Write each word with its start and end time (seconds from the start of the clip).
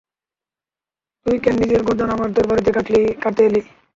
তুই 1.25 1.37
কেন 1.39 1.55
নিজের 1.61 1.81
গর্দান 1.87 2.09
আমার 2.11 2.29
তরবারিতে 2.35 2.71
কাটাতে 3.15 3.41
এলি? 3.47 3.61